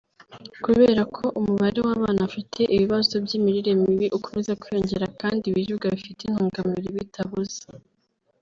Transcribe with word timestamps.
Kubera 0.63 1.01
ko 1.15 1.23
umubare 1.39 1.79
w’abana 1.85 2.19
bafite 2.25 2.59
ibibazo 2.75 3.13
by’imirire 3.25 3.71
mibi 3.81 4.07
ukomeza 4.17 4.57
kwiyongera 4.61 5.05
kandi 5.21 5.43
ibiribwa 5.47 5.87
bifite 5.95 6.21
intungamubiri 6.25 6.89
bitabuze 6.99 7.59